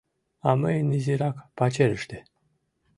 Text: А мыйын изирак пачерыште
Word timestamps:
А 0.47 0.49
мыйын 0.61 0.89
изирак 0.97 1.37
пачерыште 1.57 2.17